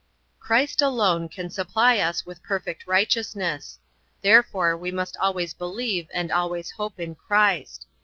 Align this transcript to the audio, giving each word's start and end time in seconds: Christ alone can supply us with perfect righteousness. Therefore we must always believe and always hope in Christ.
Christ 0.39 0.81
alone 0.81 1.29
can 1.29 1.51
supply 1.51 1.99
us 1.99 2.25
with 2.25 2.41
perfect 2.41 2.87
righteousness. 2.87 3.77
Therefore 4.23 4.75
we 4.75 4.89
must 4.91 5.15
always 5.17 5.53
believe 5.53 6.07
and 6.11 6.31
always 6.31 6.71
hope 6.71 6.99
in 6.99 7.13
Christ. 7.13 7.85